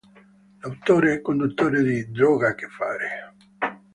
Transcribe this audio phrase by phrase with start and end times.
[0.57, 3.35] È autore e conduttore di "Droga che Fare".